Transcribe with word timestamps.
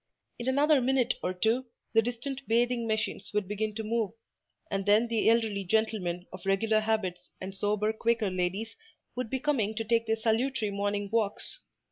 In 0.39 0.47
another 0.49 0.81
minute 0.81 1.13
or 1.21 1.31
two, 1.31 1.65
the 1.93 2.01
distant 2.01 2.41
bathing 2.47 2.87
machines 2.87 3.29
would 3.35 3.47
begin 3.47 3.75
to 3.75 3.83
move, 3.83 4.13
and 4.71 4.83
then 4.87 5.07
the 5.07 5.29
elderly 5.29 5.63
gentlemen 5.63 6.25
of 6.33 6.43
regular 6.43 6.79
habits 6.79 7.29
and 7.39 7.53
sober 7.53 7.93
quaker 7.93 8.31
ladies 8.31 8.75
would 9.15 9.29
be 9.29 9.39
coming 9.39 9.75
to 9.75 9.83
take 9.83 10.07
their 10.07 10.15
salutary 10.15 10.71
morning 10.71 11.07
walks. 11.11 11.61